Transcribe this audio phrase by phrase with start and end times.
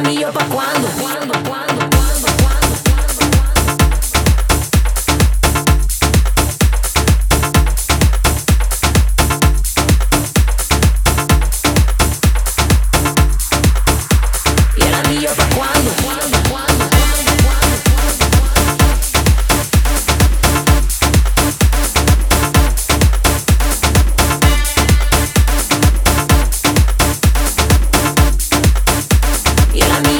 [0.00, 1.69] anillo pa' cuando, cuando, cuando.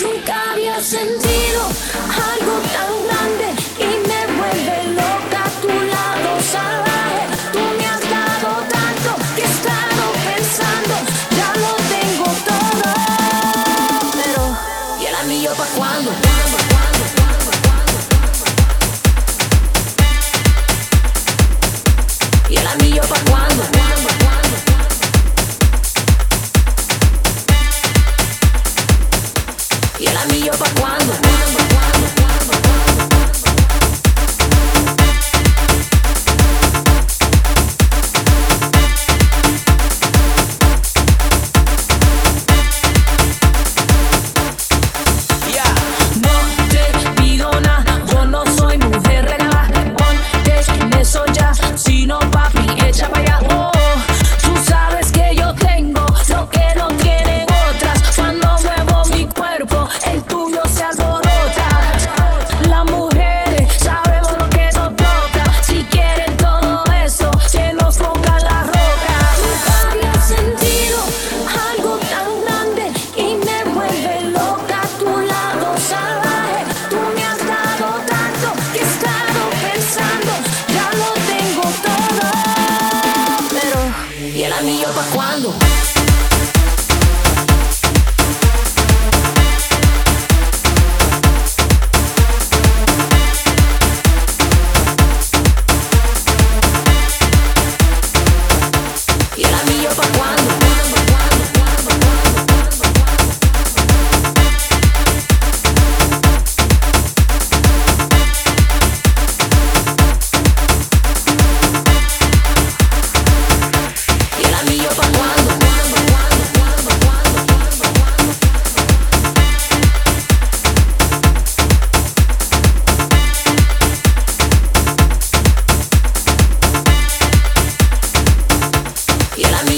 [0.00, 1.62] Nunca había sentido
[2.08, 3.43] algo tan grande.
[31.04, 31.43] Come on.
[84.44, 85.54] el anillo pa' cuando.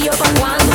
[0.08, 0.65] up on one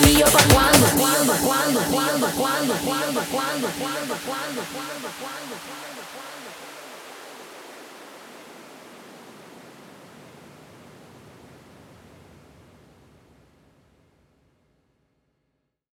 [0.00, 0.86] cuándo y yo pa' cuándo.
[0.96, 3.70] cuándo, cuándo, cuándo, cuándo, cuándo, cuándo,